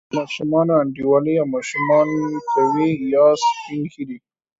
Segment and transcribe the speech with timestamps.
[0.09, 2.09] د ماشومانو انډیوالي یا ماشومان
[2.51, 4.17] کوي، یا سپین ږیري.